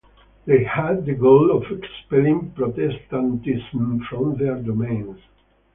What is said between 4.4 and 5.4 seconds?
domains.